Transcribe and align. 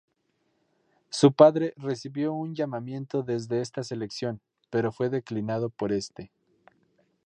Su 1.11 1.31
padre 1.31 1.75
recibió 1.77 2.33
un 2.33 2.55
llamamiento 2.55 3.21
desde 3.21 3.61
esta 3.61 3.83
selección, 3.83 4.41
pero 4.71 4.91
fue 4.91 5.09
declinado 5.11 5.69
por 5.69 5.91
este. 5.93 6.31